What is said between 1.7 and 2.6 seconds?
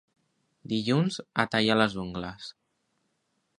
les ungles.